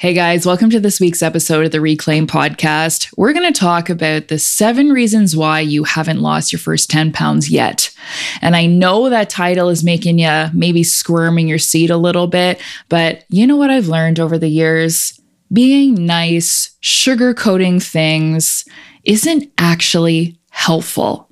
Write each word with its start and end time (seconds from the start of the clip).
Hey 0.00 0.14
guys, 0.14 0.46
welcome 0.46 0.70
to 0.70 0.78
this 0.78 1.00
week's 1.00 1.24
episode 1.24 1.66
of 1.66 1.72
the 1.72 1.80
Reclaim 1.80 2.28
Podcast. 2.28 3.12
We're 3.16 3.32
going 3.32 3.52
to 3.52 3.60
talk 3.60 3.90
about 3.90 4.28
the 4.28 4.38
seven 4.38 4.90
reasons 4.90 5.36
why 5.36 5.58
you 5.58 5.82
haven't 5.82 6.20
lost 6.20 6.52
your 6.52 6.60
first 6.60 6.88
10 6.88 7.10
pounds 7.10 7.50
yet. 7.50 7.92
And 8.40 8.54
I 8.54 8.66
know 8.66 9.10
that 9.10 9.28
title 9.28 9.70
is 9.70 9.82
making 9.82 10.20
you 10.20 10.50
maybe 10.54 10.84
squirm 10.84 11.36
in 11.36 11.48
your 11.48 11.58
seat 11.58 11.90
a 11.90 11.96
little 11.96 12.28
bit, 12.28 12.62
but 12.88 13.24
you 13.28 13.44
know 13.44 13.56
what 13.56 13.70
I've 13.70 13.88
learned 13.88 14.20
over 14.20 14.38
the 14.38 14.46
years? 14.46 15.20
Being 15.52 16.06
nice, 16.06 16.76
sugarcoating 16.80 17.82
things 17.82 18.64
isn't 19.02 19.50
actually 19.58 20.38
helpful 20.50 21.27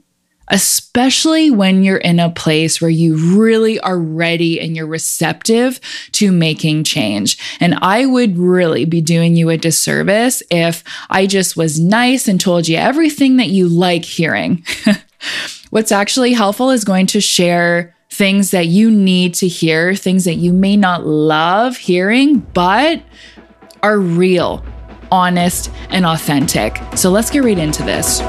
especially 0.48 1.50
when 1.50 1.82
you're 1.82 1.96
in 1.96 2.20
a 2.20 2.30
place 2.30 2.80
where 2.80 2.90
you 2.90 3.36
really 3.36 3.80
are 3.80 3.98
ready 3.98 4.60
and 4.60 4.76
you're 4.76 4.86
receptive 4.86 5.80
to 6.12 6.30
making 6.30 6.84
change. 6.84 7.38
And 7.60 7.74
I 7.82 8.06
would 8.06 8.38
really 8.38 8.84
be 8.84 9.00
doing 9.00 9.36
you 9.36 9.50
a 9.50 9.56
disservice 9.56 10.42
if 10.50 10.84
I 11.10 11.26
just 11.26 11.56
was 11.56 11.80
nice 11.80 12.28
and 12.28 12.40
told 12.40 12.68
you 12.68 12.76
everything 12.76 13.36
that 13.36 13.48
you 13.48 13.68
like 13.68 14.04
hearing. 14.04 14.64
What's 15.70 15.92
actually 15.92 16.32
helpful 16.32 16.70
is 16.70 16.84
going 16.84 17.06
to 17.08 17.20
share 17.20 17.94
things 18.10 18.52
that 18.52 18.66
you 18.66 18.90
need 18.90 19.34
to 19.34 19.48
hear, 19.48 19.94
things 19.94 20.24
that 20.24 20.36
you 20.36 20.52
may 20.52 20.76
not 20.76 21.04
love 21.04 21.76
hearing, 21.76 22.38
but 22.38 23.02
are 23.82 23.98
real, 23.98 24.64
honest, 25.10 25.70
and 25.90 26.06
authentic. 26.06 26.80
So 26.94 27.10
let's 27.10 27.30
get 27.30 27.44
right 27.44 27.58
into 27.58 27.82
this. 27.82 28.20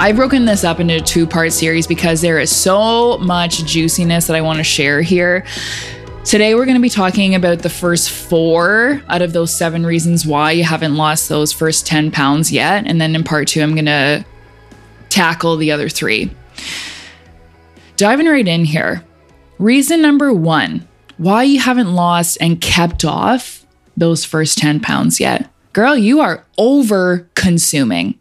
I've 0.00 0.16
broken 0.16 0.46
this 0.46 0.64
up 0.64 0.80
into 0.80 0.96
a 0.96 1.00
two 1.00 1.26
part 1.26 1.52
series 1.52 1.86
because 1.86 2.22
there 2.22 2.38
is 2.38 2.56
so 2.56 3.18
much 3.18 3.66
juiciness 3.66 4.28
that 4.28 4.34
I 4.34 4.40
want 4.40 4.56
to 4.56 4.64
share 4.64 5.02
here. 5.02 5.44
Today, 6.24 6.54
we're 6.54 6.64
going 6.64 6.78
to 6.78 6.80
be 6.80 6.88
talking 6.88 7.34
about 7.34 7.58
the 7.58 7.68
first 7.68 8.08
four 8.08 9.02
out 9.08 9.20
of 9.20 9.34
those 9.34 9.54
seven 9.54 9.84
reasons 9.84 10.24
why 10.24 10.52
you 10.52 10.64
haven't 10.64 10.96
lost 10.96 11.28
those 11.28 11.52
first 11.52 11.86
10 11.86 12.12
pounds 12.12 12.50
yet. 12.50 12.86
And 12.86 12.98
then 12.98 13.14
in 13.14 13.24
part 13.24 13.48
two, 13.48 13.60
I'm 13.60 13.74
going 13.74 13.84
to 13.84 14.24
tackle 15.10 15.58
the 15.58 15.70
other 15.70 15.90
three. 15.90 16.30
Diving 17.98 18.26
right 18.26 18.48
in 18.48 18.64
here. 18.64 19.04
Reason 19.58 20.00
number 20.00 20.32
one 20.32 20.88
why 21.18 21.42
you 21.42 21.60
haven't 21.60 21.94
lost 21.94 22.38
and 22.40 22.58
kept 22.58 23.04
off 23.04 23.66
those 23.98 24.24
first 24.24 24.56
10 24.56 24.80
pounds 24.80 25.20
yet. 25.20 25.50
Girl, 25.74 25.94
you 25.94 26.20
are 26.20 26.46
over 26.56 27.28
consuming. 27.34 28.18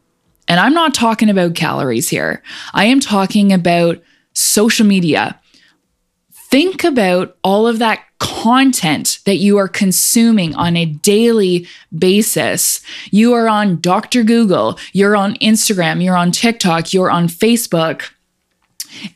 And 0.50 0.60
I'm 0.60 0.74
not 0.74 0.96
talking 0.96 1.30
about 1.30 1.56
calories 1.56 2.10
here, 2.10 2.44
I 2.74 2.86
am 2.86 3.00
talking 3.00 3.54
about 3.54 4.02
social 4.34 4.86
media. 4.86 5.40
Think 6.50 6.84
about 6.84 7.38
all 7.44 7.68
of 7.68 7.78
that 7.78 8.04
content 8.18 9.20
that 9.26 9.36
you 9.36 9.58
are 9.58 9.68
consuming 9.68 10.56
on 10.56 10.76
a 10.76 10.86
daily 10.86 11.68
basis. 11.96 12.82
You 13.12 13.34
are 13.34 13.48
on 13.48 13.80
Dr. 13.80 14.24
Google, 14.24 14.80
you're 14.92 15.16
on 15.16 15.36
Instagram, 15.36 16.04
you're 16.04 16.18
on 16.18 16.32
TikTok, 16.32 16.92
you're 16.92 17.12
on 17.12 17.28
Facebook, 17.28 18.10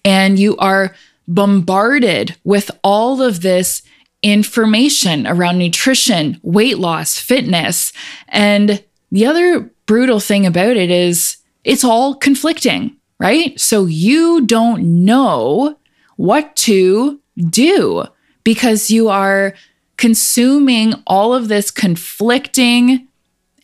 and 0.05 0.37
you 0.37 0.55
are 0.57 0.95
bombarded 1.27 2.35
with 2.43 2.69
all 2.83 3.21
of 3.21 3.41
this 3.41 3.81
information 4.21 5.25
around 5.25 5.57
nutrition, 5.57 6.39
weight 6.43 6.77
loss, 6.77 7.17
fitness. 7.17 7.91
And 8.29 8.83
the 9.11 9.25
other 9.25 9.72
brutal 9.93 10.19
thing 10.19 10.43
about 10.43 10.75
it 10.75 10.89
is 10.89 11.37
it's 11.63 11.83
all 11.83 12.15
conflicting, 12.15 12.97
right? 13.19 13.59
So 13.59 13.85
you 13.85 14.43
don't 14.43 15.05
know 15.05 15.77
what 16.15 16.55
to 16.55 17.21
do 17.37 18.05
because 18.43 18.89
you 18.89 19.09
are 19.09 19.53
consuming 19.97 20.95
all 21.05 21.35
of 21.35 21.47
this 21.47 21.69
conflicting 21.69 23.07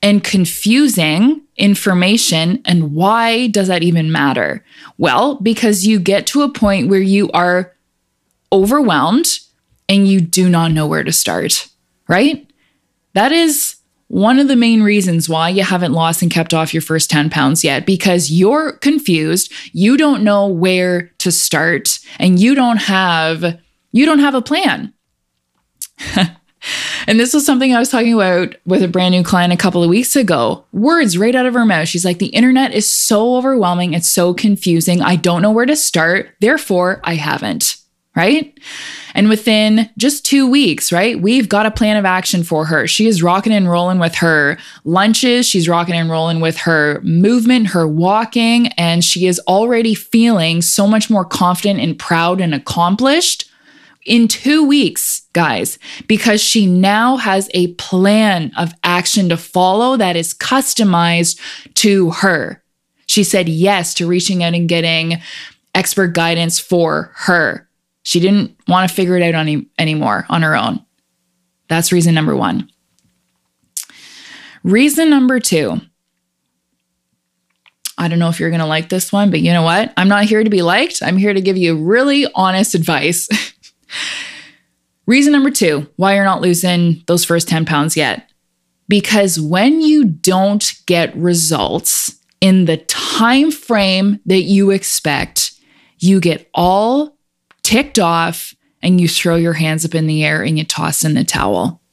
and 0.03 0.23
confusing 0.23 1.41
information. 1.57 2.61
And 2.63 2.93
why 2.93 3.47
does 3.47 3.67
that 3.67 3.81
even 3.81 4.11
matter? 4.11 4.63
Well, 4.99 5.37
because 5.37 5.87
you 5.87 5.97
get 5.97 6.27
to 6.27 6.43
a 6.43 6.53
point 6.53 6.89
where 6.89 7.01
you 7.01 7.31
are 7.31 7.73
overwhelmed 8.51 9.39
and 9.89 10.07
you 10.07 10.21
do 10.21 10.47
not 10.47 10.73
know 10.73 10.85
where 10.85 11.03
to 11.03 11.11
start, 11.11 11.67
right? 12.07 12.47
That 13.15 13.31
is 13.31 13.78
one 14.09 14.39
of 14.39 14.47
the 14.47 14.55
main 14.55 14.81
reasons 14.81 15.29
why 15.29 15.49
you 15.49 15.63
haven't 15.63 15.93
lost 15.93 16.23
and 16.23 16.31
kept 16.31 16.53
off 16.53 16.73
your 16.73 16.81
first 16.81 17.11
10 17.11 17.29
pounds 17.29 17.63
yet 17.63 17.85
because 17.85 18.31
you're 18.31 18.73
confused. 18.73 19.51
You 19.71 19.97
don't 19.97 20.23
know 20.23 20.47
where 20.47 21.11
to 21.19 21.31
start 21.31 21.99
and 22.17 22.39
you 22.39 22.55
don't 22.55 22.77
have 22.77 23.59
you 23.91 24.05
don't 24.05 24.19
have 24.19 24.35
a 24.35 24.41
plan. 24.41 24.93
And 27.07 27.19
this 27.19 27.33
was 27.33 27.45
something 27.45 27.73
i 27.73 27.79
was 27.79 27.89
talking 27.89 28.13
about 28.13 28.53
with 28.65 28.83
a 28.83 28.87
brand 28.87 29.13
new 29.13 29.23
client 29.23 29.53
a 29.53 29.57
couple 29.57 29.81
of 29.81 29.89
weeks 29.89 30.15
ago. 30.15 30.65
Words 30.73 31.17
right 31.17 31.33
out 31.33 31.45
of 31.45 31.53
her 31.53 31.65
mouth. 31.65 31.87
She's 31.87 32.03
like 32.03 32.19
the 32.19 32.27
internet 32.27 32.73
is 32.73 32.91
so 32.91 33.37
overwhelming. 33.37 33.93
It's 33.93 34.09
so 34.09 34.33
confusing. 34.33 35.01
I 35.01 35.15
don't 35.15 35.41
know 35.41 35.51
where 35.51 35.65
to 35.65 35.75
start. 35.75 36.35
Therefore 36.41 36.99
i 37.05 37.15
haven't 37.15 37.78
right? 38.19 38.59
And 39.15 39.29
within 39.29 39.89
just 39.97 40.25
two 40.25 40.45
weeks, 40.45 40.91
right, 40.91 41.19
we've 41.19 41.47
got 41.47 41.65
a 41.65 41.71
plan 41.71 41.95
of 41.95 42.03
action 42.03 42.43
for 42.43 42.65
her. 42.65 42.85
She 42.85 43.07
is 43.07 43.23
rocking 43.23 43.53
and 43.53 43.69
rolling 43.69 43.97
with 43.97 44.15
her 44.15 44.57
lunches. 44.83 45.47
She's 45.47 45.69
rocking 45.69 45.95
and 45.95 46.09
rolling 46.09 46.41
with 46.41 46.57
her 46.57 46.99
movement, 47.01 47.67
her 47.67 47.87
walking, 47.87 48.67
and 48.73 49.05
she 49.05 49.25
is 49.25 49.39
already 49.47 49.95
feeling 49.95 50.61
so 50.61 50.85
much 50.85 51.09
more 51.09 51.23
confident 51.23 51.79
and 51.79 51.97
proud 51.97 52.41
and 52.41 52.53
accomplished 52.53 53.49
in 54.05 54.27
two 54.27 54.67
weeks, 54.67 55.21
guys, 55.31 55.79
because 56.07 56.41
she 56.41 56.65
now 56.65 57.15
has 57.15 57.49
a 57.53 57.73
plan 57.75 58.51
of 58.57 58.73
action 58.83 59.29
to 59.29 59.37
follow 59.37 59.95
that 59.95 60.17
is 60.17 60.33
customized 60.33 61.39
to 61.75 62.09
her. 62.11 62.61
She 63.07 63.23
said 63.23 63.47
yes 63.47 63.93
to 63.93 64.07
reaching 64.07 64.43
out 64.43 64.55
and 64.55 64.67
getting 64.67 65.21
expert 65.73 66.09
guidance 66.09 66.59
for 66.59 67.11
her. 67.15 67.68
She 68.03 68.19
didn't 68.19 68.55
want 68.67 68.89
to 68.89 68.95
figure 68.95 69.17
it 69.17 69.23
out 69.23 69.35
any, 69.35 69.67
anymore 69.77 70.25
on 70.29 70.41
her 70.41 70.55
own. 70.55 70.83
That's 71.67 71.91
reason 71.91 72.15
number 72.15 72.35
one. 72.35 72.69
Reason 74.63 75.09
number 75.09 75.39
two. 75.39 75.79
I 77.97 78.07
don't 78.07 78.19
know 78.19 78.29
if 78.29 78.39
you're 78.39 78.49
going 78.49 78.61
to 78.61 78.65
like 78.65 78.89
this 78.89 79.11
one, 79.11 79.29
but 79.29 79.41
you 79.41 79.51
know 79.51 79.61
what? 79.61 79.93
I'm 79.97 80.07
not 80.07 80.23
here 80.23 80.43
to 80.43 80.49
be 80.49 80.61
liked. 80.61 81.03
I'm 81.03 81.17
here 81.17 81.33
to 81.33 81.41
give 81.41 81.57
you 81.57 81.77
really 81.77 82.25
honest 82.33 82.73
advice. 82.73 83.27
Reason 85.05 85.33
number 85.33 85.51
two 85.51 85.87
why 85.95 86.15
you're 86.15 86.23
not 86.23 86.41
losing 86.41 87.03
those 87.07 87.25
first 87.25 87.49
10 87.49 87.65
pounds 87.65 87.97
yet. 87.97 88.29
Because 88.87 89.39
when 89.39 89.81
you 89.81 90.05
don't 90.05 90.73
get 90.85 91.15
results 91.15 92.17
in 92.41 92.65
the 92.65 92.77
time 92.77 93.51
frame 93.51 94.19
that 94.25 94.43
you 94.43 94.71
expect, 94.71 95.53
you 95.99 96.19
get 96.19 96.49
all 96.53 97.17
ticked 97.69 97.99
off 97.99 98.55
and 98.81 98.99
you 98.99 99.07
throw 99.07 99.35
your 99.35 99.53
hands 99.53 99.85
up 99.85 99.93
in 99.93 100.07
the 100.07 100.23
air 100.23 100.41
and 100.41 100.57
you 100.57 100.63
toss 100.63 101.05
in 101.05 101.13
the 101.13 101.23
towel. 101.23 101.83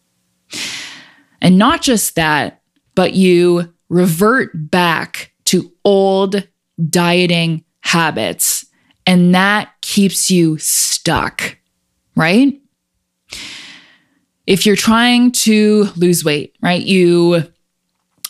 And 1.43 1.59
not 1.59 1.83
just 1.83 2.15
that, 2.15 2.63
but 2.95 3.13
you 3.13 3.75
revert 3.91 4.71
back 4.71 5.33
to 5.45 5.71
old 5.85 6.49
dieting 6.89 7.63
habits. 7.81 8.65
And 9.07 9.35
that 9.35 9.71
keeps 9.83 10.31
you 10.31 10.57
stuck, 10.57 11.59
right? 12.17 12.59
If 14.47 14.65
you're 14.65 14.77
trying 14.77 15.31
to 15.33 15.89
lose 15.97 16.25
weight, 16.25 16.57
right? 16.63 16.81
You, 16.81 17.45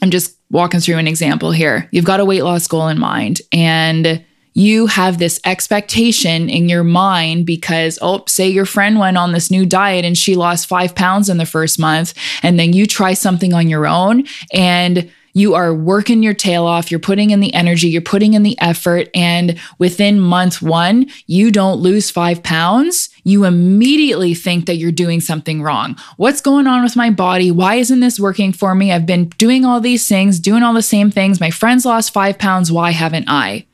I'm 0.02 0.10
just 0.10 0.36
walking 0.50 0.80
through 0.80 0.98
an 0.98 1.06
example 1.06 1.52
here. 1.52 1.88
You've 1.92 2.04
got 2.04 2.18
a 2.18 2.24
weight 2.24 2.42
loss 2.42 2.66
goal 2.66 2.88
in 2.88 2.98
mind 2.98 3.40
and 3.52 4.24
you 4.56 4.86
have 4.86 5.18
this 5.18 5.38
expectation 5.44 6.48
in 6.48 6.66
your 6.66 6.82
mind 6.82 7.44
because, 7.44 7.98
oh, 8.00 8.24
say 8.26 8.48
your 8.48 8.64
friend 8.64 8.98
went 8.98 9.18
on 9.18 9.32
this 9.32 9.50
new 9.50 9.66
diet 9.66 10.02
and 10.02 10.16
she 10.16 10.34
lost 10.34 10.66
five 10.66 10.94
pounds 10.94 11.28
in 11.28 11.36
the 11.36 11.44
first 11.44 11.78
month, 11.78 12.14
and 12.42 12.58
then 12.58 12.72
you 12.72 12.86
try 12.86 13.12
something 13.12 13.52
on 13.52 13.68
your 13.68 13.86
own 13.86 14.24
and 14.54 15.10
you 15.34 15.54
are 15.54 15.74
working 15.74 16.22
your 16.22 16.32
tail 16.32 16.64
off, 16.64 16.90
you're 16.90 16.98
putting 16.98 17.28
in 17.28 17.40
the 17.40 17.52
energy, 17.52 17.88
you're 17.88 18.00
putting 18.00 18.32
in 18.32 18.44
the 18.44 18.58
effort, 18.58 19.10
and 19.14 19.60
within 19.78 20.18
month 20.18 20.62
one, 20.62 21.06
you 21.26 21.50
don't 21.50 21.78
lose 21.78 22.10
five 22.10 22.42
pounds, 22.42 23.10
you 23.24 23.44
immediately 23.44 24.32
think 24.32 24.64
that 24.64 24.76
you're 24.76 24.90
doing 24.90 25.20
something 25.20 25.60
wrong. 25.60 25.94
What's 26.16 26.40
going 26.40 26.66
on 26.66 26.82
with 26.82 26.96
my 26.96 27.10
body? 27.10 27.50
Why 27.50 27.74
isn't 27.74 28.00
this 28.00 28.18
working 28.18 28.54
for 28.54 28.74
me? 28.74 28.90
I've 28.90 29.04
been 29.04 29.28
doing 29.36 29.66
all 29.66 29.80
these 29.80 30.08
things, 30.08 30.40
doing 30.40 30.62
all 30.62 30.72
the 30.72 30.80
same 30.80 31.10
things. 31.10 31.40
My 31.40 31.50
friends 31.50 31.84
lost 31.84 32.14
five 32.14 32.38
pounds. 32.38 32.72
Why 32.72 32.92
haven't 32.92 33.28
I? 33.28 33.66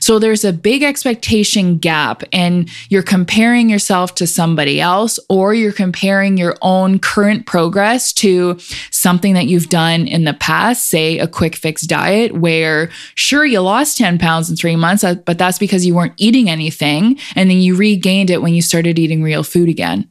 So 0.00 0.18
there's 0.18 0.44
a 0.44 0.52
big 0.52 0.82
expectation 0.82 1.78
gap, 1.78 2.22
and 2.32 2.70
you're 2.88 3.02
comparing 3.02 3.68
yourself 3.68 4.14
to 4.16 4.26
somebody 4.26 4.80
else, 4.80 5.18
or 5.28 5.54
you're 5.54 5.72
comparing 5.72 6.36
your 6.36 6.56
own 6.62 6.98
current 6.98 7.46
progress 7.46 8.12
to 8.14 8.58
something 8.90 9.34
that 9.34 9.46
you've 9.46 9.68
done 9.68 10.06
in 10.06 10.24
the 10.24 10.34
past, 10.34 10.88
say 10.88 11.18
a 11.18 11.28
quick 11.28 11.56
fix 11.56 11.82
diet, 11.82 12.32
where 12.32 12.90
sure, 13.14 13.44
you 13.44 13.60
lost 13.60 13.98
10 13.98 14.18
pounds 14.18 14.50
in 14.50 14.56
three 14.56 14.76
months, 14.76 15.04
uh, 15.04 15.14
but 15.14 15.38
that's 15.38 15.58
because 15.58 15.86
you 15.86 15.94
weren't 15.94 16.14
eating 16.16 16.48
anything, 16.50 17.18
and 17.34 17.50
then 17.50 17.58
you 17.58 17.76
regained 17.76 18.30
it 18.30 18.42
when 18.42 18.54
you 18.54 18.62
started 18.62 18.98
eating 18.98 19.22
real 19.22 19.42
food 19.42 19.68
again. 19.68 20.10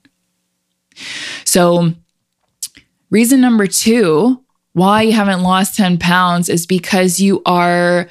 So, 1.45 1.93
reason 3.09 3.41
number 3.41 3.67
two 3.67 4.43
why 4.73 5.03
you 5.03 5.11
haven't 5.11 5.43
lost 5.43 5.77
10 5.77 5.99
pounds 5.99 6.49
is 6.49 6.65
because 6.65 7.19
you 7.19 7.41
are 7.45 8.09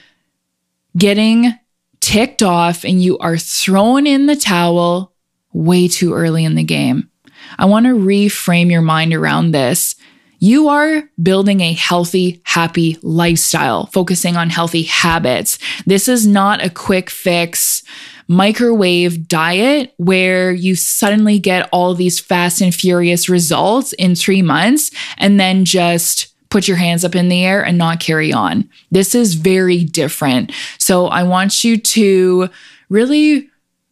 getting 0.97 1.53
ticked 2.01 2.43
off 2.43 2.85
and 2.85 3.03
you 3.03 3.19
are 3.19 3.39
thrown 3.39 4.07
in 4.07 4.27
the 4.27 4.37
towel 4.37 5.15
way 5.53 5.89
too 5.89 6.13
early 6.15 6.45
in 6.45 6.55
the 6.55 6.65
game. 6.65 7.11
I 7.59 7.67
want 7.67 7.87
to 7.87 7.93
reframe 7.93 8.71
your 8.71 8.83
mind 8.83 9.15
around 9.15 9.53
this. 9.53 9.95
You 10.39 10.69
are 10.69 11.05
building 11.23 11.61
a 11.61 11.73
healthy, 11.73 12.43
happy 12.45 12.99
lifestyle, 13.03 13.87
focusing 13.87 14.37
on 14.37 14.51
healthy 14.51 14.83
habits. 14.83 15.59
This 15.87 16.09
is 16.09 16.27
not 16.27 16.65
a 16.65 16.71
quick 16.71 17.11
fix 17.11 17.83
microwave 18.27 19.29
diet 19.29 19.95
where 19.99 20.53
you 20.53 20.75
suddenly 20.75 21.39
get 21.39 21.69
all 21.71 21.95
these 21.95 22.19
fast 22.19 22.61
and 22.61 22.75
furious 22.75 23.29
results 23.29 23.93
in 23.95 24.15
three 24.15 24.43
months 24.43 24.91
and 25.19 25.39
then 25.39 25.65
just 25.65 26.32
put 26.53 26.69
your 26.69 26.77
hands 26.77 27.03
up 27.03 27.15
in 27.15 27.31
the 27.31 27.47
air 27.47 27.65
and 27.65 27.79
not 27.79 27.99
carry 27.99 28.31
on. 28.31 28.69
This 28.91 29.15
is 29.15 29.33
very 29.33 29.85
different. 29.85 30.53
So 30.77 31.07
I 31.07 31.23
want 31.23 31.65
you 31.65 31.79
to 31.79 32.51
really 32.91 33.49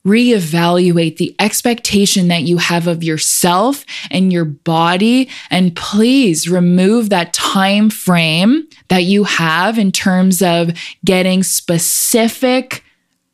reevaluate 0.07 1.17
the 1.17 1.35
expectation 1.39 2.29
that 2.29 2.43
you 2.43 2.59
have 2.59 2.87
of 2.87 3.03
yourself 3.03 3.87
and 4.11 4.31
your 4.31 4.45
body 4.45 5.31
and 5.51 5.75
please 5.75 6.51
remove 6.51 7.09
that 7.09 7.33
time 7.33 7.89
frame 7.89 8.69
that 8.89 9.05
you 9.05 9.25
have 9.25 9.79
in 9.79 9.91
terms 9.91 10.43
of 10.43 10.71
getting 11.03 11.43
specific 11.43 12.85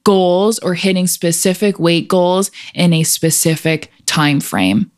goals 0.05 0.61
or 0.61 0.75
hitting 0.75 1.09
specific 1.09 1.81
weight 1.81 2.07
goals 2.07 2.53
in 2.75 2.93
a 2.93 3.03
specific 3.03 3.91
time 4.07 4.39
frame 4.39 4.91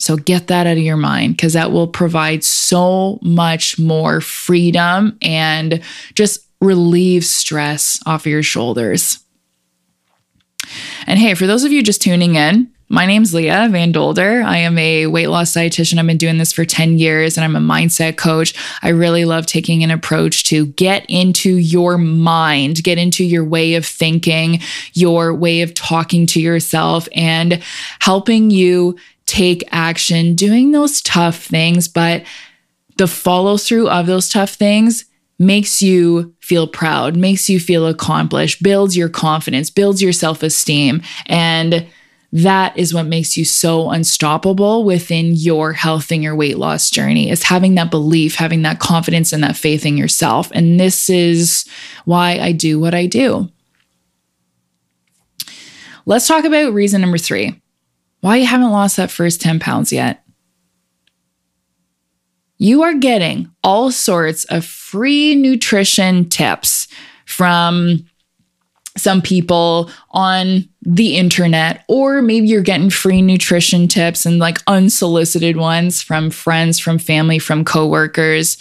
so 0.00 0.16
get 0.16 0.46
that 0.46 0.66
out 0.66 0.78
of 0.78 0.82
your 0.82 0.96
mind 0.96 1.36
because 1.36 1.52
that 1.52 1.72
will 1.72 1.86
provide 1.86 2.42
so 2.42 3.18
much 3.20 3.78
more 3.78 4.22
freedom 4.22 5.18
and 5.20 5.82
just 6.14 6.46
relieve 6.60 7.24
stress 7.24 8.00
off 8.06 8.22
of 8.22 8.26
your 8.32 8.42
shoulders. 8.42 9.18
And 11.06 11.18
hey, 11.18 11.34
for 11.34 11.46
those 11.46 11.64
of 11.64 11.72
you 11.72 11.82
just 11.82 12.00
tuning 12.00 12.34
in, 12.34 12.70
my 12.88 13.06
name's 13.06 13.34
Leah 13.34 13.68
Van 13.70 13.92
Dolder. 13.92 14.42
I 14.42 14.56
am 14.56 14.76
a 14.78 15.06
weight 15.06 15.28
loss 15.28 15.52
dietitian. 15.52 15.98
I've 15.98 16.06
been 16.06 16.16
doing 16.16 16.38
this 16.38 16.52
for 16.52 16.64
10 16.64 16.98
years 16.98 17.36
and 17.36 17.44
I'm 17.44 17.54
a 17.54 17.60
mindset 17.60 18.16
coach. 18.16 18.54
I 18.82 18.88
really 18.88 19.24
love 19.24 19.46
taking 19.46 19.84
an 19.84 19.90
approach 19.90 20.44
to 20.44 20.66
get 20.66 21.04
into 21.08 21.56
your 21.56 21.98
mind, 21.98 22.82
get 22.82 22.98
into 22.98 23.22
your 23.22 23.44
way 23.44 23.74
of 23.74 23.86
thinking, 23.86 24.60
your 24.94 25.32
way 25.34 25.60
of 25.60 25.74
talking 25.74 26.26
to 26.28 26.40
yourself, 26.40 27.06
and 27.14 27.62
helping 28.00 28.50
you 28.50 28.96
take 29.30 29.62
action, 29.70 30.34
doing 30.34 30.72
those 30.72 31.00
tough 31.00 31.36
things, 31.36 31.86
but 31.86 32.24
the 32.96 33.06
follow 33.06 33.56
through 33.56 33.88
of 33.88 34.06
those 34.06 34.28
tough 34.28 34.50
things 34.50 35.04
makes 35.38 35.80
you 35.80 36.34
feel 36.40 36.66
proud, 36.66 37.16
makes 37.16 37.48
you 37.48 37.60
feel 37.60 37.86
accomplished, 37.86 38.62
builds 38.62 38.96
your 38.96 39.08
confidence, 39.08 39.70
builds 39.70 40.02
your 40.02 40.12
self 40.12 40.42
esteem. 40.42 41.00
And 41.26 41.86
that 42.32 42.76
is 42.76 42.92
what 42.92 43.06
makes 43.06 43.36
you 43.36 43.44
so 43.44 43.90
unstoppable 43.90 44.84
within 44.84 45.34
your 45.34 45.72
health 45.72 46.10
and 46.10 46.22
your 46.22 46.36
weight 46.36 46.58
loss 46.58 46.90
journey 46.90 47.30
is 47.30 47.44
having 47.44 47.76
that 47.76 47.90
belief, 47.90 48.34
having 48.34 48.62
that 48.62 48.80
confidence 48.80 49.32
and 49.32 49.42
that 49.44 49.56
faith 49.56 49.86
in 49.86 49.96
yourself. 49.96 50.50
And 50.52 50.78
this 50.78 51.08
is 51.08 51.66
why 52.04 52.38
I 52.38 52.52
do 52.52 52.78
what 52.78 52.94
I 52.94 53.06
do. 53.06 53.48
Let's 56.04 56.26
talk 56.26 56.44
about 56.44 56.74
reason 56.74 57.00
number 57.00 57.18
three 57.18 57.60
why 58.20 58.36
you 58.36 58.46
haven't 58.46 58.70
lost 58.70 58.96
that 58.96 59.10
first 59.10 59.40
10 59.40 59.58
pounds 59.58 59.92
yet. 59.92 60.24
You 62.58 62.82
are 62.82 62.94
getting 62.94 63.50
all 63.64 63.90
sorts 63.90 64.44
of 64.44 64.64
free 64.64 65.34
nutrition 65.34 66.28
tips 66.28 66.88
from 67.24 68.09
some 68.96 69.22
people 69.22 69.90
on 70.10 70.68
the 70.82 71.16
internet, 71.16 71.84
or 71.88 72.22
maybe 72.22 72.48
you're 72.48 72.62
getting 72.62 72.90
free 72.90 73.20
nutrition 73.20 73.86
tips 73.86 74.24
and 74.24 74.38
like 74.38 74.58
unsolicited 74.66 75.56
ones 75.56 76.00
from 76.00 76.30
friends, 76.30 76.78
from 76.78 76.98
family, 76.98 77.38
from 77.38 77.64
coworkers. 77.64 78.56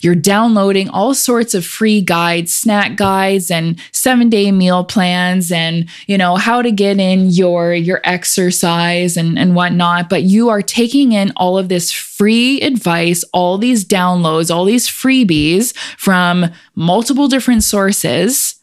You're 0.00 0.14
downloading 0.14 0.88
all 0.88 1.12
sorts 1.12 1.54
of 1.54 1.66
free 1.66 2.00
guides, 2.00 2.54
snack 2.54 2.96
guides, 2.96 3.50
and 3.50 3.80
seven 3.90 4.30
day 4.30 4.52
meal 4.52 4.84
plans, 4.84 5.50
and 5.50 5.88
you 6.06 6.16
know 6.16 6.36
how 6.36 6.62
to 6.62 6.70
get 6.70 6.98
in 6.98 7.30
your 7.30 7.74
your 7.74 8.00
exercise 8.04 9.16
and 9.16 9.38
and 9.38 9.54
whatnot. 9.54 10.08
But 10.08 10.22
you 10.22 10.48
are 10.48 10.62
taking 10.62 11.12
in 11.12 11.32
all 11.36 11.58
of 11.58 11.68
this 11.68 11.90
free 11.90 12.60
advice, 12.60 13.24
all 13.32 13.58
these 13.58 13.84
downloads, 13.84 14.54
all 14.54 14.64
these 14.64 14.88
freebies 14.88 15.76
from 15.98 16.46
multiple 16.76 17.28
different 17.28 17.64
sources 17.64 18.55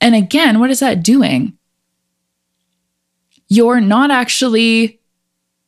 and 0.00 0.14
again, 0.14 0.60
what 0.60 0.70
is 0.70 0.80
that 0.80 1.02
doing? 1.02 1.56
You're 3.48 3.80
not 3.80 4.10
actually, 4.10 5.00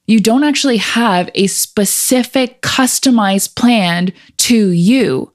you 0.07 0.21
don't 0.21 0.45
actually 0.45 0.79
have 0.79 1.31
a 1.35 1.47
specific 1.47 2.61
customized 2.61 3.55
plan 3.55 4.13
to 4.39 4.69
you. 4.71 5.33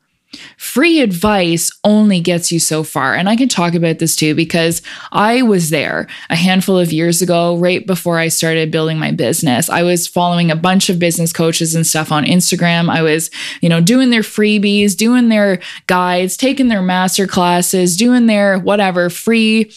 Free 0.58 1.02
advice 1.02 1.72
only 1.84 2.20
gets 2.20 2.52
you 2.52 2.60
so 2.60 2.84
far. 2.84 3.16
And 3.16 3.30
I 3.30 3.36
can 3.36 3.50
talk 3.50 3.74
about 3.74 4.00
this 4.00 4.16
too 4.16 4.36
because 4.36 4.82
I 5.12 5.42
was 5.42 5.70
there 5.70 6.08
a 6.30 6.36
handful 6.36 6.78
of 6.78 6.94
years 6.94 7.22
ago, 7.22 7.58
right 7.58 7.86
before 7.86 8.20
I 8.20 8.28
started 8.28 8.72
building 8.72 8.98
my 9.00 9.12
business. 9.12 9.70
I 9.70 9.84
was 9.84 10.08
following 10.08 10.52
a 10.52 10.56
bunch 10.56 10.90
of 10.90 11.00
business 11.00 11.34
coaches 11.34 11.76
and 11.76 11.86
stuff 11.86 12.12
on 12.12 12.26
Instagram. 12.26 12.90
I 12.90 13.02
was, 13.02 13.30
you 13.62 13.70
know, 13.70 13.82
doing 13.82 14.10
their 14.10 14.22
freebies, 14.22 14.96
doing 14.96 15.30
their 15.30 15.60
guides, 15.88 16.38
taking 16.38 16.68
their 16.68 16.82
master 16.82 17.28
classes, 17.28 17.98
doing 17.98 18.28
their 18.28 18.58
whatever 18.60 19.10
free 19.10 19.72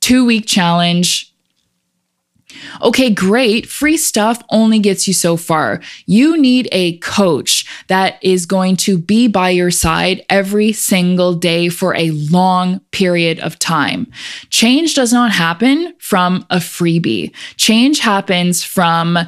two 0.00 0.24
week 0.24 0.46
challenge 0.46 1.32
Okay, 2.82 3.10
great. 3.10 3.66
Free 3.66 3.96
stuff 3.96 4.42
only 4.50 4.78
gets 4.78 5.06
you 5.06 5.14
so 5.14 5.36
far. 5.36 5.80
You 6.06 6.36
need 6.36 6.68
a 6.72 6.98
coach 6.98 7.66
that 7.88 8.22
is 8.22 8.46
going 8.46 8.76
to 8.76 8.98
be 8.98 9.28
by 9.28 9.50
your 9.50 9.70
side 9.70 10.24
every 10.28 10.72
single 10.72 11.34
day 11.34 11.68
for 11.68 11.94
a 11.96 12.10
long 12.10 12.80
period 12.90 13.40
of 13.40 13.58
time. 13.58 14.06
Change 14.50 14.94
does 14.94 15.12
not 15.12 15.32
happen 15.32 15.94
from 15.98 16.46
a 16.50 16.56
freebie, 16.56 17.34
change 17.56 18.00
happens 18.00 18.62
from 18.62 19.18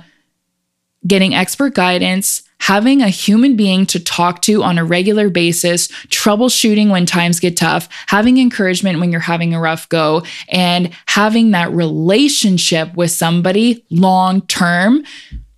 getting 1.06 1.34
expert 1.34 1.74
guidance, 1.74 2.42
having 2.68 3.00
a 3.00 3.08
human 3.08 3.56
being 3.56 3.86
to 3.86 3.98
talk 3.98 4.42
to 4.42 4.62
on 4.62 4.76
a 4.76 4.84
regular 4.84 5.30
basis, 5.30 5.88
troubleshooting 6.08 6.90
when 6.90 7.06
times 7.06 7.40
get 7.40 7.56
tough, 7.56 7.88
having 8.08 8.36
encouragement 8.36 9.00
when 9.00 9.10
you're 9.10 9.22
having 9.22 9.54
a 9.54 9.58
rough 9.58 9.88
go, 9.88 10.22
and 10.50 10.90
having 11.06 11.52
that 11.52 11.72
relationship 11.72 12.94
with 12.94 13.10
somebody 13.10 13.82
long 13.88 14.42
term, 14.48 15.02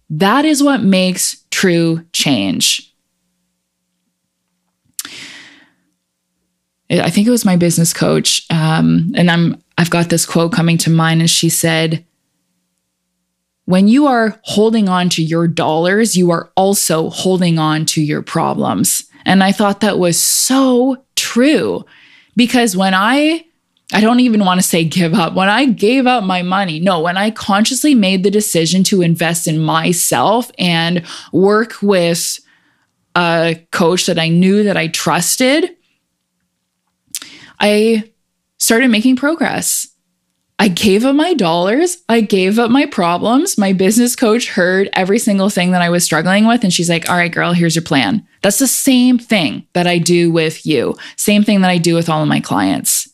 that 0.08 0.44
is 0.44 0.62
what 0.62 0.84
makes 0.84 1.44
true 1.50 2.06
change. 2.12 2.94
I 6.88 7.10
think 7.10 7.26
it 7.26 7.32
was 7.32 7.44
my 7.44 7.56
business 7.56 7.92
coach, 7.92 8.46
um, 8.50 9.10
and 9.16 9.28
I'm 9.28 9.60
I've 9.76 9.90
got 9.90 10.10
this 10.10 10.24
quote 10.24 10.52
coming 10.52 10.78
to 10.78 10.90
mind, 10.90 11.22
and 11.22 11.30
she 11.30 11.48
said, 11.48 12.04
when 13.70 13.86
you 13.86 14.08
are 14.08 14.36
holding 14.42 14.88
on 14.88 15.08
to 15.10 15.22
your 15.22 15.46
dollars, 15.46 16.16
you 16.16 16.32
are 16.32 16.50
also 16.56 17.08
holding 17.08 17.56
on 17.56 17.86
to 17.86 18.02
your 18.02 18.20
problems. 18.20 19.04
And 19.24 19.44
I 19.44 19.52
thought 19.52 19.80
that 19.80 19.98
was 19.98 20.20
so 20.20 21.04
true 21.14 21.84
because 22.34 22.76
when 22.76 22.94
I 22.94 23.44
I 23.92 24.00
don't 24.00 24.20
even 24.20 24.44
want 24.44 24.60
to 24.60 24.66
say 24.66 24.84
give 24.84 25.14
up. 25.14 25.34
When 25.34 25.48
I 25.48 25.66
gave 25.66 26.06
up 26.06 26.22
my 26.22 26.42
money, 26.42 26.78
no, 26.78 27.00
when 27.00 27.16
I 27.16 27.30
consciously 27.30 27.94
made 27.94 28.22
the 28.22 28.30
decision 28.30 28.84
to 28.84 29.02
invest 29.02 29.48
in 29.48 29.58
myself 29.58 30.50
and 30.58 31.04
work 31.32 31.82
with 31.82 32.38
a 33.16 33.56
coach 33.72 34.06
that 34.06 34.18
I 34.18 34.28
knew 34.28 34.62
that 34.64 34.76
I 34.76 34.88
trusted, 34.88 35.76
I 37.58 38.10
started 38.58 38.90
making 38.90 39.16
progress. 39.16 39.89
I 40.60 40.68
gave 40.68 41.06
up 41.06 41.16
my 41.16 41.32
dollars. 41.32 41.96
I 42.10 42.20
gave 42.20 42.58
up 42.58 42.70
my 42.70 42.84
problems. 42.84 43.56
My 43.56 43.72
business 43.72 44.14
coach 44.14 44.50
heard 44.50 44.90
every 44.92 45.18
single 45.18 45.48
thing 45.48 45.70
that 45.70 45.80
I 45.80 45.88
was 45.88 46.04
struggling 46.04 46.46
with. 46.46 46.62
And 46.62 46.70
she's 46.70 46.90
like, 46.90 47.08
all 47.08 47.16
right, 47.16 47.32
girl, 47.32 47.54
here's 47.54 47.74
your 47.74 47.82
plan. 47.82 48.26
That's 48.42 48.58
the 48.58 48.66
same 48.66 49.18
thing 49.18 49.66
that 49.72 49.86
I 49.86 49.96
do 49.96 50.30
with 50.30 50.66
you, 50.66 50.96
same 51.16 51.44
thing 51.44 51.62
that 51.62 51.70
I 51.70 51.78
do 51.78 51.94
with 51.94 52.10
all 52.10 52.22
of 52.22 52.28
my 52.28 52.40
clients. 52.40 53.08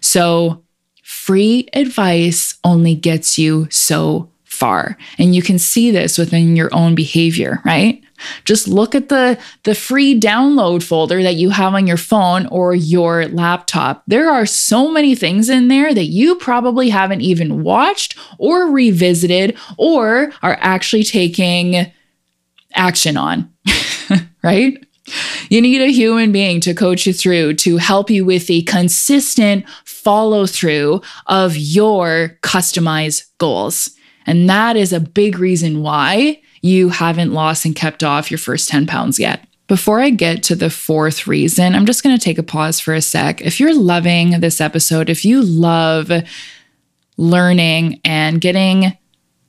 So, 0.00 0.64
free 1.02 1.68
advice 1.74 2.58
only 2.64 2.94
gets 2.94 3.36
you 3.36 3.68
so 3.70 4.30
far. 4.62 4.96
And 5.18 5.34
you 5.34 5.42
can 5.42 5.58
see 5.58 5.90
this 5.90 6.16
within 6.16 6.54
your 6.54 6.72
own 6.72 6.94
behavior, 6.94 7.60
right? 7.64 8.00
Just 8.44 8.68
look 8.68 8.94
at 8.94 9.08
the, 9.08 9.36
the 9.64 9.74
free 9.74 10.18
download 10.18 10.84
folder 10.84 11.20
that 11.24 11.34
you 11.34 11.50
have 11.50 11.74
on 11.74 11.88
your 11.88 11.96
phone 11.96 12.46
or 12.46 12.72
your 12.72 13.26
laptop. 13.26 14.04
There 14.06 14.30
are 14.30 14.46
so 14.46 14.88
many 14.88 15.16
things 15.16 15.48
in 15.48 15.66
there 15.66 15.92
that 15.92 16.04
you 16.04 16.36
probably 16.36 16.90
haven't 16.90 17.22
even 17.22 17.64
watched 17.64 18.16
or 18.38 18.70
revisited 18.70 19.58
or 19.78 20.32
are 20.42 20.58
actually 20.60 21.02
taking 21.02 21.90
action 22.76 23.16
on, 23.16 23.52
right? 24.44 24.78
You 25.48 25.60
need 25.60 25.82
a 25.82 25.90
human 25.90 26.30
being 26.30 26.60
to 26.60 26.72
coach 26.72 27.04
you 27.04 27.12
through, 27.12 27.54
to 27.54 27.78
help 27.78 28.10
you 28.10 28.24
with 28.24 28.46
the 28.46 28.62
consistent 28.62 29.68
follow 29.84 30.46
through 30.46 31.02
of 31.26 31.56
your 31.56 32.38
customized 32.42 33.24
goals. 33.38 33.90
And 34.26 34.48
that 34.48 34.76
is 34.76 34.92
a 34.92 35.00
big 35.00 35.38
reason 35.38 35.82
why 35.82 36.40
you 36.60 36.90
haven't 36.90 37.32
lost 37.32 37.64
and 37.64 37.74
kept 37.74 38.04
off 38.04 38.30
your 38.30 38.38
first 38.38 38.68
10 38.68 38.86
pounds 38.86 39.18
yet. 39.18 39.46
Before 39.68 40.00
I 40.00 40.10
get 40.10 40.42
to 40.44 40.54
the 40.54 40.70
fourth 40.70 41.26
reason, 41.26 41.74
I'm 41.74 41.86
just 41.86 42.02
going 42.02 42.16
to 42.16 42.22
take 42.22 42.38
a 42.38 42.42
pause 42.42 42.78
for 42.78 42.94
a 42.94 43.00
sec. 43.00 43.40
If 43.40 43.58
you're 43.58 43.74
loving 43.74 44.40
this 44.40 44.60
episode, 44.60 45.08
if 45.08 45.24
you 45.24 45.42
love 45.42 46.10
learning 47.16 48.00
and 48.04 48.40
getting 48.40 48.96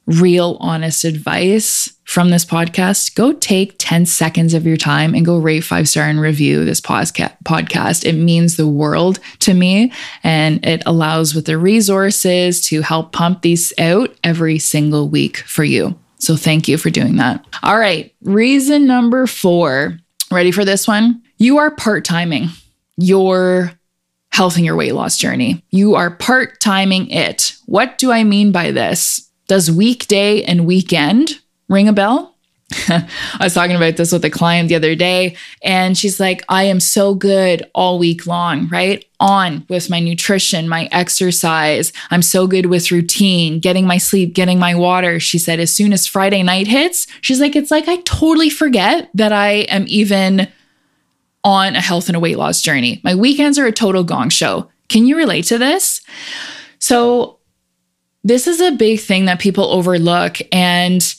real, 0.06 0.58
honest 0.60 1.04
advice 1.04 1.94
from 2.04 2.30
this 2.30 2.46
podcast, 2.46 3.16
go 3.16 3.34
take 3.34 3.76
10 3.78 4.06
seconds 4.06 4.54
of 4.54 4.66
your 4.66 4.78
time 4.78 5.16
and 5.16 5.26
go 5.26 5.38
rate 5.38 5.62
five 5.62 5.88
star 5.88 6.06
and 6.06 6.20
review 6.20 6.66
this 6.66 6.82
podcast. 6.82 8.06
It 8.06 8.14
means 8.14 8.56
the 8.58 8.68
world 8.68 9.20
to 9.40 9.54
me 9.54 9.92
and 10.24 10.64
it 10.66 10.84
allows 10.86 11.34
with 11.34 11.46
the 11.46 11.58
resources 11.58 12.62
to 12.68 12.82
help 12.82 13.14
pump 13.14 13.42
these 13.42 13.74
out 13.80 14.14
every 14.24 14.60
single 14.60 15.08
week 15.08 15.38
for 15.38 15.64
you. 15.64 15.98
So 16.20 16.36
thank 16.36 16.68
you 16.68 16.78
for 16.78 16.90
doing 16.90 17.16
that. 17.18 17.46
All 17.64 17.78
right. 17.78 18.14
Reason 18.22 18.86
number 18.86 19.28
four. 19.28 19.98
Ready 20.32 20.52
for 20.52 20.66
this 20.66 20.88
one? 20.88 21.22
You 21.38 21.58
are 21.58 21.72
part 21.72 22.06
timing 22.06 22.50
your 22.98 23.72
health 24.32 24.56
and 24.56 24.66
your 24.66 24.76
weight 24.76 24.94
loss 24.94 25.18
journey. 25.18 25.64
You 25.70 25.96
are 25.96 26.12
part 26.12 26.60
timing 26.60 27.10
it. 27.10 27.56
What 27.66 27.98
do 27.98 28.12
I 28.12 28.24
mean 28.24 28.52
by 28.52 28.72
this? 28.72 29.23
Does 29.48 29.72
weekday 29.72 30.44
and 30.44 30.66
weekend 30.66 31.40
ring 31.68 31.88
a 31.88 31.94
bell? 31.94 32.34
I 32.88 33.08
was 33.40 33.54
talking 33.54 33.76
about 33.76 33.98
this 33.98 34.12
with 34.12 34.26
a 34.26 34.30
client 34.30 34.70
the 34.70 34.76
other 34.76 34.96
day, 34.96 35.36
and 35.62 35.98
she's 35.98 36.20
like, 36.20 36.44
I 36.50 36.64
am 36.64 36.80
so 36.80 37.14
good 37.14 37.70
all 37.76 38.00
week 38.00 38.26
long, 38.26 38.68
right? 38.70 39.06
On 39.20 39.66
with 39.70 39.90
my 39.90 40.00
nutrition, 40.00 40.68
my 40.68 40.90
exercise. 40.92 41.94
I'm 42.10 42.22
so 42.22 42.48
good 42.48 42.68
with 42.68 42.92
routine, 42.92 43.60
getting 43.60 43.86
my 43.86 43.98
sleep, 43.98 44.34
getting 44.34 44.60
my 44.60 44.76
water. 44.76 45.20
She 45.20 45.38
said, 45.38 45.60
as 45.60 45.74
soon 45.74 45.94
as 45.94 46.08
Friday 46.08 46.42
night 46.42 46.68
hits, 46.68 47.08
she's 47.22 47.40
like, 47.40 47.56
it's 47.56 47.72
like 47.72 47.88
I 47.88 47.98
totally 47.98 48.50
forget 48.50 49.10
that 49.14 49.32
I 49.32 49.50
am 49.70 49.86
even 49.88 50.48
on 51.44 51.76
a 51.76 51.82
health 51.82 52.08
and 52.08 52.16
a 52.16 52.20
weight 52.20 52.38
loss 52.38 52.62
journey. 52.62 53.02
My 53.04 53.16
weekends 53.16 53.60
are 53.60 53.66
a 53.66 53.72
total 53.72 54.04
gong 54.04 54.30
show. 54.30 54.70
Can 54.90 55.06
you 55.06 55.18
relate 55.18 55.46
to 55.46 55.58
this? 55.58 56.02
So, 56.80 57.40
this 58.24 58.48
is 58.48 58.62
a 58.62 58.72
big 58.72 59.00
thing 59.00 59.26
that 59.26 59.40
people 59.40 59.66
overlook. 59.66 60.38
And 60.52 61.16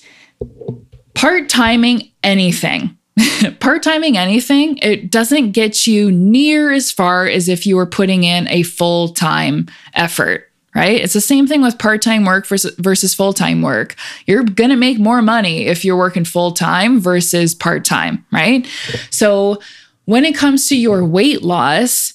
part 1.14 1.49
timing 1.49 2.11
anything. 2.23 2.96
part 3.61 3.82
timing 3.82 4.16
anything, 4.16 4.78
it 4.78 5.11
doesn't 5.11 5.52
get 5.52 5.87
you 5.87 6.11
near 6.11 6.73
as 6.73 6.90
far 6.90 7.26
as 7.26 7.49
if 7.49 7.66
you 7.66 7.76
were 7.76 7.87
putting 7.87 8.25
in 8.25 8.49
a 8.49 8.62
full 8.64 9.08
time 9.08 9.68
effort, 9.94 10.50
right? 10.75 11.00
It's 11.00 11.12
the 11.12 11.20
same 11.20 11.46
thing 11.46 11.62
with 11.62 11.78
part 11.78 12.02
time 12.02 12.25
work 12.25 12.46
versus, 12.46 13.14
full 13.14 13.32
time 13.32 13.62
work. 13.62 13.94
You're 14.26 14.42
going 14.42 14.70
to 14.70 14.76
make 14.76 14.99
more 14.99 15.23
money 15.23 15.66
if 15.66 15.84
you're 15.84 15.96
working 15.96 16.25
full 16.25 16.52
time 16.52 17.00
versus 17.00 17.54
part 17.54 17.84
time, 17.84 18.26
right? 18.32 18.66
So 19.11 19.61
when 20.06 20.25
it 20.25 20.37
comes 20.37 20.68
to 20.68 20.76
your 20.76 21.04
weight 21.04 21.42
loss, 21.42 22.14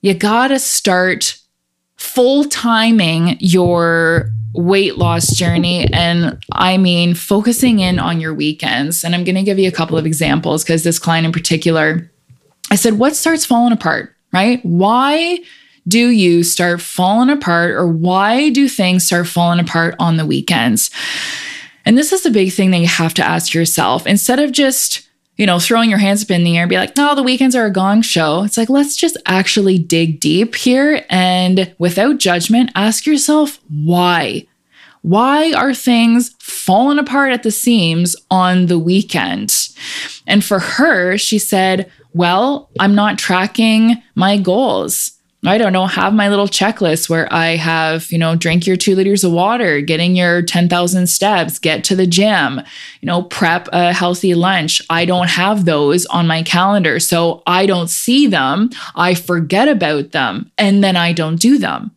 you 0.00 0.14
got 0.14 0.48
to 0.48 0.58
start 0.58 1.38
full 2.02 2.44
timing 2.44 3.36
your 3.38 4.28
weight 4.54 4.98
loss 4.98 5.34
journey. 5.34 5.90
And 5.92 6.38
I 6.52 6.76
mean, 6.76 7.14
focusing 7.14 7.78
in 7.78 7.98
on 7.98 8.20
your 8.20 8.34
weekends. 8.34 9.04
And 9.04 9.14
I'm 9.14 9.24
going 9.24 9.36
to 9.36 9.42
give 9.42 9.58
you 9.58 9.68
a 9.68 9.72
couple 9.72 9.96
of 9.96 10.04
examples 10.04 10.64
because 10.64 10.82
this 10.82 10.98
client 10.98 11.26
in 11.26 11.32
particular, 11.32 12.10
I 12.70 12.74
said, 12.74 12.98
What 12.98 13.16
starts 13.16 13.46
falling 13.46 13.72
apart, 13.72 14.14
right? 14.32 14.60
Why? 14.64 15.38
Do 15.88 16.10
you 16.10 16.44
start 16.44 16.80
falling 16.80 17.28
apart, 17.28 17.72
or 17.72 17.88
why 17.88 18.50
do 18.50 18.68
things 18.68 19.04
start 19.04 19.26
falling 19.26 19.58
apart 19.58 19.96
on 19.98 20.16
the 20.16 20.24
weekends? 20.24 20.92
And 21.84 21.98
this 21.98 22.12
is 22.12 22.22
the 22.22 22.30
big 22.30 22.52
thing 22.52 22.70
that 22.70 22.78
you 22.78 22.86
have 22.86 23.14
to 23.14 23.24
ask 23.24 23.52
yourself. 23.52 24.06
Instead 24.06 24.38
of 24.38 24.52
just 24.52 25.08
you 25.36 25.46
know, 25.46 25.58
throwing 25.58 25.88
your 25.90 25.98
hands 25.98 26.22
up 26.22 26.30
in 26.30 26.44
the 26.44 26.56
air 26.56 26.64
and 26.64 26.70
be 26.70 26.76
like, 26.76 26.96
no, 26.96 27.14
the 27.14 27.22
weekends 27.22 27.56
are 27.56 27.66
a 27.66 27.72
gong 27.72 28.02
show. 28.02 28.42
It's 28.42 28.56
like, 28.56 28.68
let's 28.68 28.96
just 28.96 29.16
actually 29.26 29.78
dig 29.78 30.20
deep 30.20 30.54
here 30.54 31.04
and 31.08 31.74
without 31.78 32.18
judgment, 32.18 32.70
ask 32.74 33.06
yourself 33.06 33.58
why. 33.68 34.46
Why 35.00 35.52
are 35.52 35.74
things 35.74 36.34
falling 36.38 36.98
apart 36.98 37.32
at 37.32 37.42
the 37.42 37.50
seams 37.50 38.14
on 38.30 38.66
the 38.66 38.78
weekend? 38.78 39.70
And 40.26 40.44
for 40.44 40.60
her, 40.60 41.18
she 41.18 41.38
said, 41.38 41.90
well, 42.14 42.70
I'm 42.78 42.94
not 42.94 43.18
tracking 43.18 44.00
my 44.14 44.36
goals. 44.36 45.12
I 45.44 45.58
don't 45.58 45.72
know, 45.72 45.86
have 45.86 46.14
my 46.14 46.28
little 46.28 46.46
checklist 46.46 47.10
where 47.10 47.32
I 47.32 47.56
have, 47.56 48.12
you 48.12 48.18
know, 48.18 48.36
drink 48.36 48.64
your 48.64 48.76
two 48.76 48.94
liters 48.94 49.24
of 49.24 49.32
water, 49.32 49.80
getting 49.80 50.14
your 50.14 50.40
10,000 50.42 51.08
steps, 51.08 51.58
get 51.58 51.82
to 51.84 51.96
the 51.96 52.06
gym, 52.06 52.60
you 53.00 53.06
know, 53.06 53.24
prep 53.24 53.68
a 53.72 53.92
healthy 53.92 54.34
lunch. 54.34 54.80
I 54.88 55.04
don't 55.04 55.28
have 55.28 55.64
those 55.64 56.06
on 56.06 56.28
my 56.28 56.44
calendar. 56.44 57.00
So 57.00 57.42
I 57.44 57.66
don't 57.66 57.90
see 57.90 58.28
them. 58.28 58.70
I 58.94 59.14
forget 59.14 59.66
about 59.66 60.12
them 60.12 60.52
and 60.58 60.84
then 60.84 60.96
I 60.96 61.12
don't 61.12 61.40
do 61.40 61.58
them. 61.58 61.90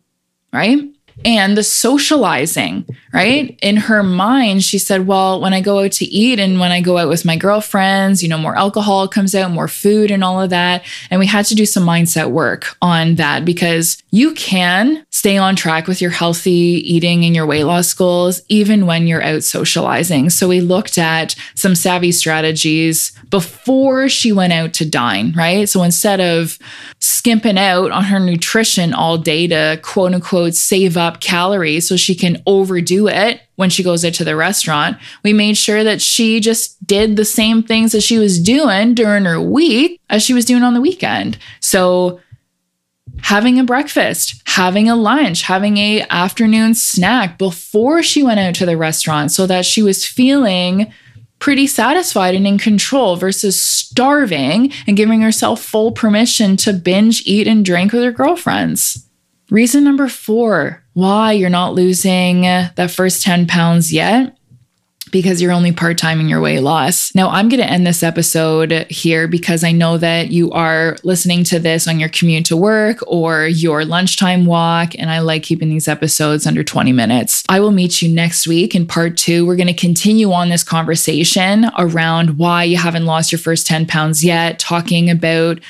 Right 0.52 0.95
and 1.26 1.56
the 1.56 1.64
socializing, 1.64 2.86
right? 3.12 3.58
In 3.60 3.76
her 3.76 4.04
mind, 4.04 4.62
she 4.62 4.78
said, 4.78 5.08
Well, 5.08 5.40
when 5.40 5.52
I 5.52 5.60
go 5.60 5.80
out 5.80 5.90
to 5.92 6.04
eat 6.04 6.38
and 6.38 6.60
when 6.60 6.70
I 6.70 6.80
go 6.80 6.98
out 6.98 7.08
with 7.08 7.24
my 7.24 7.36
girlfriends, 7.36 8.22
you 8.22 8.28
know, 8.28 8.38
more 8.38 8.56
alcohol 8.56 9.08
comes 9.08 9.34
out, 9.34 9.50
more 9.50 9.66
food, 9.66 10.12
and 10.12 10.22
all 10.22 10.40
of 10.40 10.50
that. 10.50 10.84
And 11.10 11.18
we 11.18 11.26
had 11.26 11.44
to 11.46 11.56
do 11.56 11.66
some 11.66 11.84
mindset 11.84 12.30
work 12.30 12.76
on 12.80 13.16
that 13.16 13.44
because 13.44 14.00
you 14.12 14.34
can 14.34 15.04
stay 15.10 15.36
on 15.36 15.56
track 15.56 15.88
with 15.88 16.00
your 16.00 16.12
healthy 16.12 16.50
eating 16.50 17.24
and 17.24 17.34
your 17.34 17.44
weight 17.44 17.64
loss 17.64 17.92
goals, 17.92 18.40
even 18.48 18.86
when 18.86 19.08
you're 19.08 19.22
out 19.22 19.42
socializing. 19.42 20.30
So 20.30 20.46
we 20.46 20.60
looked 20.60 20.96
at 20.96 21.34
some 21.56 21.74
savvy 21.74 22.12
strategies 22.12 23.10
before 23.30 24.08
she 24.08 24.30
went 24.30 24.52
out 24.52 24.74
to 24.74 24.88
dine, 24.88 25.34
right? 25.36 25.68
So 25.68 25.82
instead 25.82 26.20
of 26.20 26.56
skimping 27.00 27.58
out 27.58 27.90
on 27.90 28.04
her 28.04 28.20
nutrition 28.20 28.94
all 28.94 29.18
day 29.18 29.48
to 29.48 29.80
quote 29.82 30.14
unquote 30.14 30.54
save 30.54 30.96
up 30.96 31.15
calories 31.20 31.88
so 31.88 31.96
she 31.96 32.14
can 32.14 32.42
overdo 32.46 33.08
it 33.08 33.40
when 33.56 33.70
she 33.70 33.82
goes 33.82 34.04
into 34.04 34.24
the 34.24 34.36
restaurant, 34.36 34.98
we 35.22 35.32
made 35.32 35.56
sure 35.56 35.82
that 35.82 36.00
she 36.00 36.40
just 36.40 36.84
did 36.86 37.16
the 37.16 37.24
same 37.24 37.62
things 37.62 37.92
that 37.92 38.02
she 38.02 38.18
was 38.18 38.40
doing 38.40 38.94
during 38.94 39.24
her 39.24 39.40
week 39.40 40.00
as 40.10 40.22
she 40.22 40.34
was 40.34 40.44
doing 40.44 40.62
on 40.62 40.74
the 40.74 40.80
weekend. 40.80 41.38
So 41.60 42.20
having 43.22 43.58
a 43.58 43.64
breakfast, 43.64 44.42
having 44.46 44.88
a 44.88 44.96
lunch, 44.96 45.42
having 45.42 45.78
a 45.78 46.02
afternoon 46.10 46.74
snack 46.74 47.38
before 47.38 48.02
she 48.02 48.22
went 48.22 48.40
out 48.40 48.54
to 48.56 48.66
the 48.66 48.76
restaurant 48.76 49.32
so 49.32 49.46
that 49.46 49.64
she 49.64 49.82
was 49.82 50.04
feeling 50.04 50.92
pretty 51.38 51.66
satisfied 51.66 52.34
and 52.34 52.46
in 52.46 52.58
control 52.58 53.16
versus 53.16 53.60
starving 53.60 54.72
and 54.86 54.96
giving 54.96 55.20
herself 55.20 55.62
full 55.62 55.92
permission 55.92 56.56
to 56.56 56.72
binge 56.72 57.22
eat 57.26 57.46
and 57.46 57.64
drink 57.64 57.92
with 57.92 58.02
her 58.02 58.12
girlfriends. 58.12 59.05
Reason 59.50 59.84
number 59.84 60.08
4 60.08 60.82
why 60.94 61.32
you're 61.32 61.50
not 61.50 61.74
losing 61.74 62.42
that 62.42 62.90
first 62.90 63.22
10 63.22 63.46
pounds 63.46 63.92
yet 63.92 64.36
because 65.12 65.40
you're 65.40 65.52
only 65.52 65.72
part 65.72 65.98
time 65.98 66.20
in 66.20 66.28
your 66.28 66.40
weight 66.40 66.60
loss. 66.60 67.14
Now, 67.14 67.28
I'm 67.28 67.48
going 67.48 67.60
to 67.60 67.70
end 67.70 67.86
this 67.86 68.02
episode 68.02 68.72
here 68.90 69.28
because 69.28 69.62
I 69.62 69.72
know 69.72 69.98
that 69.98 70.30
you 70.30 70.50
are 70.52 70.96
listening 71.04 71.44
to 71.44 71.58
this 71.58 71.86
on 71.86 72.00
your 72.00 72.08
commute 72.08 72.46
to 72.46 72.56
work 72.56 72.98
or 73.06 73.46
your 73.46 73.84
lunchtime 73.84 74.46
walk, 74.46 74.94
and 74.98 75.10
I 75.10 75.20
like 75.20 75.42
keeping 75.42 75.68
these 75.68 75.86
episodes 75.86 76.46
under 76.46 76.64
20 76.64 76.92
minutes. 76.92 77.44
I 77.48 77.60
will 77.60 77.72
meet 77.72 78.02
you 78.02 78.08
next 78.08 78.48
week 78.48 78.74
in 78.74 78.86
part 78.86 79.16
two. 79.16 79.46
We're 79.46 79.56
going 79.56 79.66
to 79.68 79.74
continue 79.74 80.32
on 80.32 80.48
this 80.48 80.64
conversation 80.64 81.70
around 81.78 82.38
why 82.38 82.64
you 82.64 82.76
haven't 82.76 83.06
lost 83.06 83.30
your 83.30 83.38
first 83.38 83.66
10 83.66 83.86
pounds 83.86 84.24
yet, 84.24 84.58
talking 84.58 85.08
about 85.08 85.60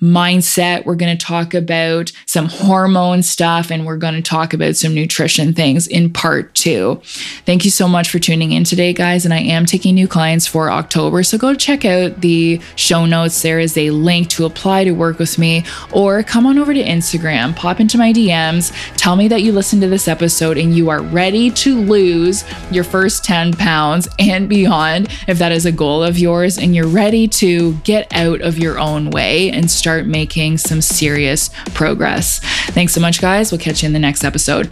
mindset. 0.00 0.84
We're 0.84 0.94
going 0.94 1.16
to 1.16 1.26
talk 1.26 1.54
about 1.54 2.12
some 2.26 2.46
hormone 2.46 3.22
stuff 3.22 3.70
and 3.70 3.84
we're 3.84 3.96
going 3.96 4.14
to 4.14 4.22
talk 4.22 4.54
about 4.54 4.76
some 4.76 4.94
nutrition 4.94 5.52
things 5.52 5.86
in 5.86 6.12
part 6.12 6.54
two. 6.54 7.00
Thank 7.44 7.64
you 7.64 7.70
so 7.70 7.88
much 7.88 8.08
for 8.08 8.18
tuning 8.18 8.52
in 8.52 8.64
today, 8.64 8.92
guys. 8.92 9.24
And 9.24 9.34
I 9.34 9.40
am 9.40 9.66
taking 9.66 9.94
new 9.94 10.08
clients 10.08 10.46
for 10.46 10.70
October. 10.70 11.22
So 11.22 11.38
go 11.38 11.54
check 11.54 11.84
out 11.84 12.20
the 12.20 12.60
show 12.76 13.06
notes. 13.06 13.42
There 13.42 13.58
is 13.58 13.76
a 13.76 13.90
link 13.90 14.28
to 14.30 14.44
apply 14.44 14.84
to 14.84 14.92
work 14.92 15.18
with 15.18 15.38
me 15.38 15.64
or 15.92 16.22
come 16.22 16.46
on 16.46 16.58
over 16.58 16.72
to 16.72 16.82
Instagram, 16.82 17.56
pop 17.56 17.80
into 17.80 17.98
my 17.98 18.12
DMs, 18.12 18.72
tell 18.96 19.16
me 19.16 19.28
that 19.28 19.42
you 19.42 19.52
listened 19.52 19.82
to 19.82 19.88
this 19.88 20.08
episode 20.08 20.58
and 20.58 20.76
you 20.76 20.90
are 20.90 21.02
ready 21.02 21.50
to 21.50 21.80
lose 21.80 22.44
your 22.70 22.84
first 22.84 23.24
10 23.24 23.54
pounds 23.54 24.08
and 24.18 24.48
beyond 24.48 25.08
if 25.26 25.38
that 25.38 25.52
is 25.52 25.66
a 25.66 25.72
goal 25.72 26.02
of 26.02 26.18
yours 26.18 26.58
and 26.58 26.74
you're 26.74 26.86
ready 26.86 27.26
to 27.26 27.72
get 27.78 28.06
out 28.12 28.40
of 28.40 28.58
your 28.58 28.78
own 28.78 29.10
way 29.10 29.50
and 29.50 29.70
start 29.70 29.87
start 29.88 30.04
making 30.04 30.58
some 30.58 30.82
serious 30.82 31.48
progress. 31.72 32.40
Thanks 32.74 32.92
so 32.92 33.00
much, 33.00 33.22
guys. 33.22 33.50
We'll 33.50 33.58
catch 33.58 33.82
you 33.82 33.86
in 33.86 33.94
the 33.94 33.98
next 33.98 34.22
episode. 34.22 34.70